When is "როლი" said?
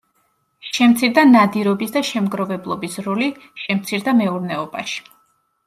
3.09-3.29